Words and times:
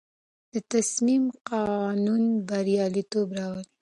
د 0.53 0.55
تصمیم 0.73 1.23
قانون 1.51 2.23
بریالیتوب 2.47 3.27
راولي. 3.37 3.65